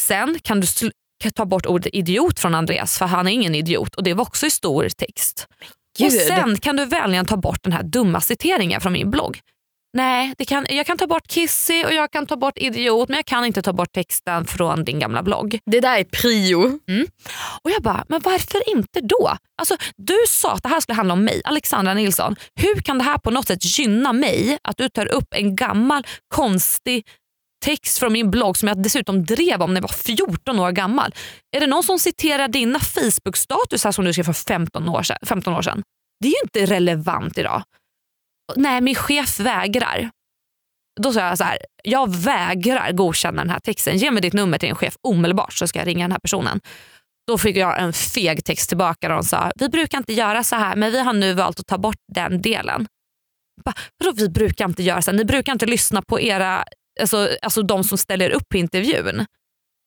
[0.03, 0.67] Sen kan du
[1.35, 4.47] ta bort ordet idiot från Andreas för han är ingen idiot och det var också
[4.47, 5.47] i stor text.
[6.01, 6.21] Och Gud.
[6.21, 9.41] sen kan du vänligen ta bort den här dumma citeringen från min blogg.
[9.97, 13.17] nej, det kan, jag kan ta bort Kissy och jag kan ta bort idiot men
[13.17, 15.59] jag kan inte ta bort texten från din gamla blogg.
[15.67, 16.79] Det där är prio.
[17.63, 19.37] Och jag bara, men varför inte då?
[19.59, 22.37] Alltså, du sa att det här skulle handla om mig, Alexandra Nilsson.
[22.61, 24.59] Hur kan det här på något sätt gynna mig?
[24.63, 27.07] Att du tar upp en gammal konstig
[27.65, 31.15] text från min blogg som jag dessutom drev om när jag var 14 år gammal.
[31.57, 35.55] Är det någon som citerar dina Facebook-statusar som du skrev för 15 år, sedan, 15
[35.55, 35.83] år sedan?
[36.21, 37.63] Det är ju inte relevant idag.
[38.57, 40.11] Nej, min chef vägrar.
[41.01, 43.99] Då sa jag så här, jag vägrar godkänna den här texten.
[43.99, 46.61] Ge mig ditt nummer till din chef omedelbart så ska jag ringa den här personen.
[47.27, 50.57] Då fick jag en feg text tillbaka där de sa, vi brukar inte göra så
[50.57, 52.87] här men vi har nu valt att ta bort den delen.
[53.65, 55.19] Vadå vi brukar inte göra så här?
[55.19, 56.65] Ni brukar inte lyssna på era,
[57.01, 59.27] alltså, alltså de som ställer upp på intervjun.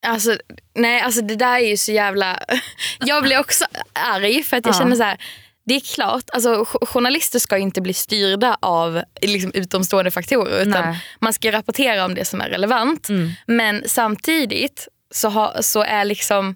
[0.08, 0.38] Alltså,
[0.76, 2.40] nej, alltså det där är ju så jävla...
[3.00, 4.80] Jag blir också arg för att jag Ja.
[4.80, 5.18] känner så här.
[5.66, 10.86] Det är klart, alltså, jo- journalister ska inte bli styrda av liksom, utomstående faktorer utan
[10.86, 11.00] Nej.
[11.20, 13.10] man ska rapportera om det som är relevant.
[13.10, 13.32] Mm.
[13.48, 16.56] Men samtidigt så, ha, så är liksom,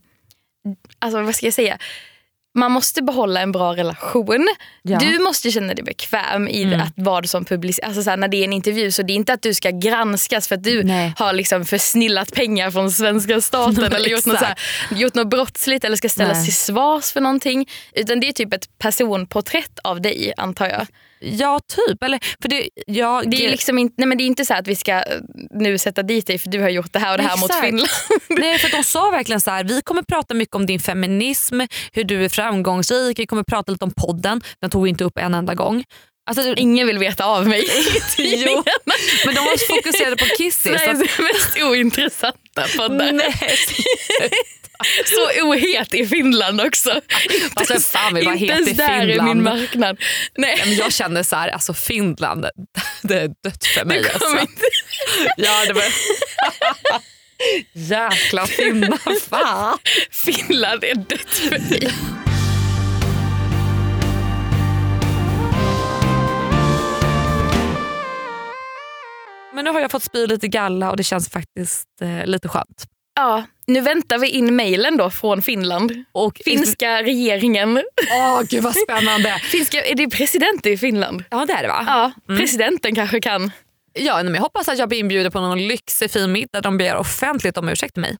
[0.99, 1.77] alltså vad ska jag säga,
[2.53, 4.47] man måste behålla en bra relation.
[4.81, 4.99] Ja.
[4.99, 6.81] Du måste känna dig bekväm i Mm.
[6.81, 7.87] att vad som publiceras.
[7.87, 9.69] Alltså så här, när det är en intervju så det är inte att du ska
[9.69, 11.13] granskas för att du Nej.
[11.17, 14.55] har liksom försnillat pengar från svenska staten eller gjort något, så här,
[14.91, 16.45] gjort något brottsligt eller ska ställas Nej.
[16.45, 17.69] till svars för någonting.
[17.93, 20.87] Utan det är typ ett personporträtt av dig antar jag.
[21.21, 22.03] Ja typ.
[22.03, 24.67] Eller, för det, jag, Det är, liksom inte, nej men det är inte så att
[24.67, 25.03] vi ska eh,
[25.51, 27.65] nu sätta dit dig för du har gjort det här och det här mot Exakt.
[27.65, 27.89] Finland.
[28.29, 31.61] Nej, för de sa verkligen så här, vi kommer prata mycket om din feminism,
[31.93, 34.41] hur du är framgångsrik, vi kommer prata lite om podden.
[34.61, 35.83] Den tog vi inte upp en enda gång.
[36.29, 37.67] Alltså, Ingen vill veta av mig.
[38.17, 38.63] Jo,
[39.25, 43.11] men de var fokuserade på att- Sveriges mest ointressanta poddar.
[43.11, 43.33] Nej,
[45.05, 47.01] Så ohet i Finland också.
[47.53, 49.27] Alltså, fan vill vara inte ens i där är Finland.
[49.29, 49.97] min marknad.
[50.37, 50.61] Nej.
[50.65, 52.45] men jag kände så här, alltså Finland,
[53.01, 54.03] det är dött för mig.
[54.03, 54.41] Kommer Alltså.
[54.41, 54.61] inte...
[55.37, 55.83] Ja, det var...
[57.73, 59.77] Jäkla finnar, fan.
[60.11, 61.91] Finland är dött för mig.
[69.53, 72.85] Men nu har jag fått spy lite galla och det känns faktiskt eh, lite skönt.
[73.15, 76.03] Ja, nu väntar vi in mejlen då från Finland.
[76.11, 77.83] Och Finska regeringen.
[78.11, 79.39] Åh gud vad spännande.
[79.43, 81.23] Finska, är det president i Finland?
[81.29, 81.83] Ja det är det va?
[81.87, 83.51] Ja, presidenten kanske kan.
[83.93, 86.95] Ja, men jag hoppas att jag blir inbjuden på någon lyxig fin middag de begär
[86.97, 88.17] offentligt om ursäkt till mig.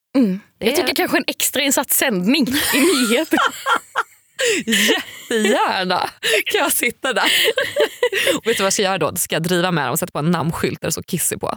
[0.60, 3.39] Jag tycker kanske en extrainsatt sändning i nyheter.
[4.65, 6.10] Jättegärna
[6.45, 7.23] kan jag sitta där.
[8.38, 9.15] och vet du vad jag ska göra då?
[9.15, 11.56] Ska jag driva med dem och sätta på en namnskylt där det står Kissy på.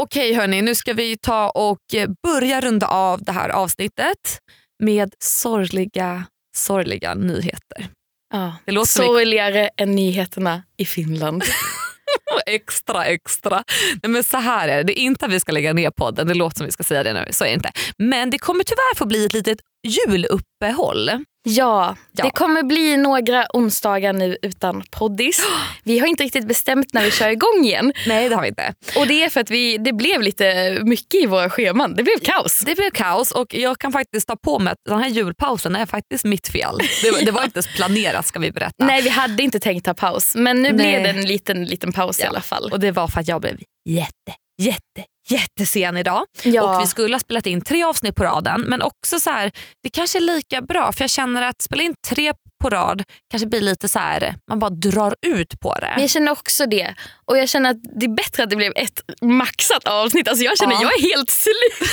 [0.00, 4.38] Okej hörni, nu ska vi ta och eh, börja runda av det här avsnittet
[4.82, 6.24] med sorgliga,
[6.56, 7.88] sorgliga nyheter.
[8.32, 8.56] Ja.
[8.64, 11.44] Det låter Sorgligare än nyheterna i Finland.
[12.46, 13.64] extra extra.
[14.02, 16.26] Nej, men så här är det, det är inte att vi ska lägga ner podden,
[16.26, 17.72] det låter som vi ska säga det nu, så är det inte.
[17.98, 21.10] Men det kommer tyvärr få bli ett litet juluppehåll.
[21.48, 22.24] Ja, Ja.
[22.24, 25.40] det kommer bli några onsdagar nu utan poddis.
[25.84, 27.92] Vi har inte riktigt bestämt när vi kör igång igen.
[28.06, 28.74] Nej det har vi inte.
[28.98, 31.94] Och det är för att vi, det blev lite mycket i våra scheman.
[31.96, 32.60] Det blev kaos.
[32.60, 35.86] Det blev kaos och jag kan faktiskt ta på mig att den här julpausen är
[35.86, 36.78] faktiskt mitt fel.
[37.02, 38.84] Det, det var inte ens planerat ska vi berätta.
[38.84, 40.34] Nej, vi hade inte tänkt ta paus.
[40.36, 40.72] Men nu Nej.
[40.72, 42.28] blev det en liten, liten paus i Ja.
[42.28, 42.68] alla fall.
[42.72, 43.56] Och det var för att jag blev
[43.88, 46.24] jätte, jätte, jättesen idag.
[46.44, 46.76] Ja.
[46.76, 49.90] Och vi skulle ha spelat in tre avsnitt på raden men också så här, det
[49.90, 53.60] kanske är lika bra för jag känner att spela in tre på rad kanske blir
[53.60, 55.90] lite så här, man bara drar ut på det.
[55.94, 56.94] Men jag känner också det.
[57.24, 60.28] Och jag känner att det är bättre att det blev ett maxat avsnitt.
[60.28, 60.82] Alltså jag känner Ja.
[60.82, 61.54] jag är helt slut.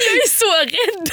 [0.00, 1.10] jag är så rädd.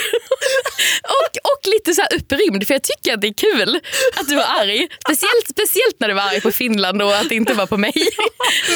[1.03, 3.79] och, och lite så här upprymd för jag tycker att det är kul
[4.19, 4.87] att du var arg.
[5.03, 7.93] Speciellt, speciellt när du var arg på Finland och att det inte var på mig.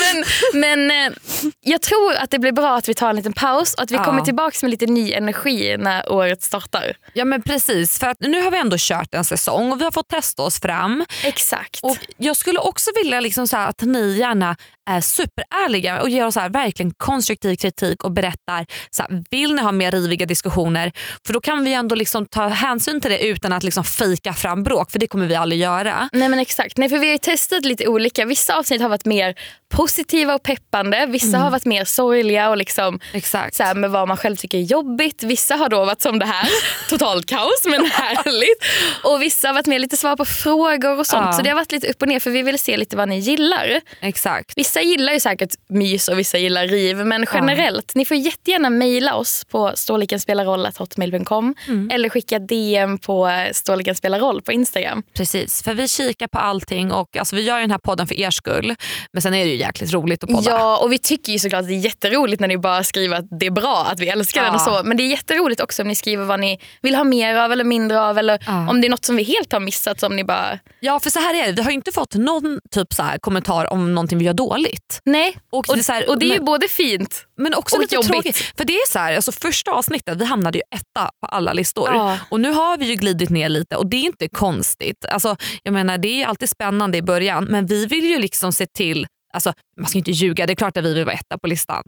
[0.01, 0.25] men
[0.61, 1.17] men eh,
[1.61, 3.95] jag tror att det blir bra att vi tar en liten paus och att vi
[3.95, 4.03] Ja.
[4.03, 6.93] kommer tillbaka med lite ny energi när året startar.
[7.13, 9.91] Ja men precis, för att nu har vi ändå kört en säsong och vi har
[9.91, 11.05] fått testa oss fram.
[11.23, 11.79] Exakt.
[11.83, 14.55] Och Jag skulle också vilja liksom så att ni gärna
[14.89, 19.55] är superärliga och ger oss så här verkligen konstruktiv kritik och berättar, så här, vill
[19.55, 20.91] ni ha mer riviga diskussioner?
[21.25, 24.63] För då kan vi ändå liksom ta hänsyn till det utan att liksom fejka fram
[24.63, 26.09] bråk, för det kommer vi aldrig göra.
[26.13, 26.77] Nej men exakt.
[26.77, 28.25] Nej, för vi har testat lite olika.
[28.25, 29.35] Vissa avsnitt har varit mer
[29.69, 31.05] positiva och peppande.
[31.05, 33.55] Vissa har varit mer sorgliga och liksom Exakt.
[33.55, 35.23] så här, med vad man själv tycker är jobbigt.
[35.23, 36.49] Vissa har då varit som det här,
[36.89, 38.63] totalt kaos men härligt.
[39.03, 41.25] Och vissa har varit mer lite svar på frågor och sånt.
[41.25, 41.33] Ja.
[41.33, 43.19] Så det har varit lite upp och ner för vi vill se lite vad ni
[43.19, 43.81] gillar.
[44.01, 44.53] Exakt.
[44.55, 46.97] Vissa gillar ju säkert mys och vissa gillar riv.
[46.97, 51.55] Men generellt, ni får jättegärna mejla oss på storlekenspelarroll.hotmail.com
[51.91, 55.03] eller skicka DM på Ståliga spelar roll på Instagram.
[55.13, 58.15] Precis, för vi kikar på allting och alltså, vi gör ju den här podden för
[58.19, 58.75] er skull.
[59.13, 60.51] Men sen är det ju jäkligt roligt att podda.
[60.51, 63.39] Ja, och vi tycker ju såklart att det är jätteroligt när ni bara skriver att
[63.39, 64.81] det är bra, att vi älskar den och så.
[64.83, 67.63] Men det är jätteroligt också om ni skriver vad ni vill ha mer av eller
[67.63, 68.69] mindre av eller Ja.
[68.69, 71.19] om det är något som vi helt har missat som ni bara, Ja, för så
[71.19, 71.51] här är det.
[71.53, 74.68] Vi har ju inte fått någon typ så här kommentar om någonting vi gör dåligt.
[75.05, 75.37] Nej.
[75.51, 77.75] Och, Och, det är så här, och det är ju men, både fint men också
[77.75, 78.11] och lite jobbigt.
[78.11, 78.37] tråkigt.
[78.57, 81.89] För det är så här, alltså första avsnittet, vi hamnade ju etta på alla listor.
[81.93, 82.17] Ja.
[82.29, 85.05] Och nu har vi ju glidit ner lite och det är inte konstigt.
[85.09, 88.65] Alltså, jag menar, det är alltid spännande i början men vi vill ju liksom se
[88.65, 91.47] till Alltså, man ska inte ljuga, det är klart att vi vill vara etta på
[91.47, 91.83] listan.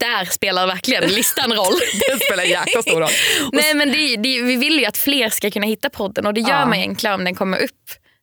[0.00, 1.74] Där spelar verkligen listan roll.
[2.18, 3.10] Det spelar jäkla stor roll.
[3.52, 6.40] Nej, men det, det, vi vill ju att fler ska kunna hitta podden och det
[6.40, 6.64] gör Ja.
[6.66, 7.70] man enklare om den kommer upp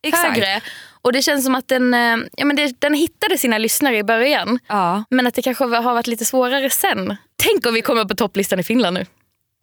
[0.02, 0.28] Exakt.
[0.28, 0.60] högre.
[1.04, 4.02] Och det känns som att den, eh, ja, men det, den hittade sina lyssnare i
[4.04, 4.58] början.
[4.68, 5.04] Ja.
[5.10, 7.16] Men att det kanske har varit lite svårare sen.
[7.42, 9.06] Tänk om vi kommer på topplistan i Finland nu.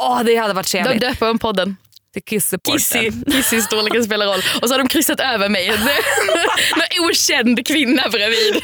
[0.01, 1.01] Åh, det hade varit trevligt.
[1.01, 1.77] döper de podden.
[2.13, 2.23] Till.
[2.73, 4.41] Kissy, Kissy storleken spelar roll.
[4.61, 5.67] Och så har de kryssat över mig.
[6.75, 8.61] Någon okänd kvinna bredvid.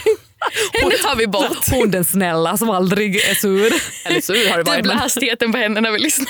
[0.73, 1.69] Henne tar vi bort.
[1.71, 3.73] Hon den snälla som aldrig är sur.
[4.05, 4.83] Eller sur har det varit.
[4.83, 6.27] Dubbla hastigheten på henne när vi lyssnar.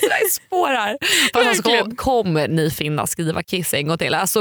[0.00, 0.98] Det är spår här.
[1.32, 4.14] Fast alltså, kom, kommer ni finna skriva Kiss en gång till?
[4.14, 4.40] Alltså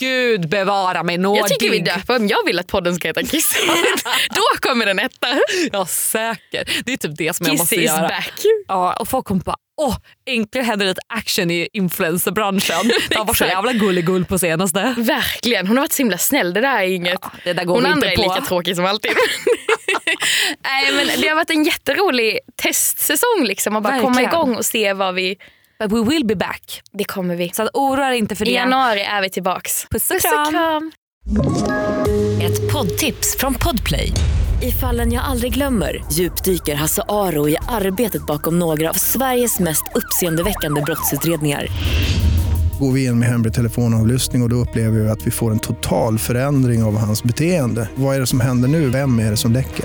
[0.00, 1.40] gud bevara mig nådig.
[1.40, 2.28] Jag tycker vi döper om.
[2.28, 3.58] Jag vill att podden ska heta Kissy.
[4.30, 5.26] Då kommer den etta.
[5.72, 6.70] Ja säkert.
[6.84, 8.08] Det är typ det som jag måste Kissy is göra.
[8.08, 8.32] back.
[8.68, 12.90] Ja, och folk kommer bara åh, äntligen händer lite action i influencerbranschen.
[13.08, 14.94] Det har varit så jävla gulligull på senaste.
[14.98, 15.66] Verkligen.
[15.66, 16.54] Hon har varit så himla snäll.
[16.54, 17.18] Det där är inget.
[17.22, 19.10] Ja, det där går Hon andra inte är lika tråkig som alltid.
[20.64, 24.30] Nej, men det har varit en jätterolig testsäsong liksom, att bara komma Verkligen.
[24.30, 25.36] igång och se vad vi...
[25.80, 26.82] But we will be back.
[26.92, 27.50] Det kommer vi.
[27.54, 28.54] Så att oroa dig inte för I det.
[28.54, 29.86] januari är vi tillbaks.
[29.90, 30.92] Puss och kram.
[32.42, 34.12] Ett poddtips från Podplay.
[34.62, 39.82] I fallen jag aldrig glömmer djupdyker Hasse Aro i arbetet bakom några av Sveriges mest
[39.94, 41.66] uppseendeväckande brottsutredningar.
[42.80, 45.58] Går vi in med hemlig telefonavlyssning och, och då upplever vi att vi får en
[45.58, 47.88] total förändring av hans beteende.
[47.94, 48.88] Vad är det som händer nu?
[48.88, 49.84] Vem är det som läcker?